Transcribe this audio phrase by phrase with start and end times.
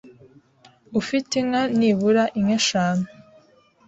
[0.99, 3.05] ufite inka nibura inka eshanu